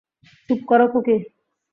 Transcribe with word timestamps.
চুপ 0.49 0.59
করো, 0.67 0.85
খুকি। 0.87 1.15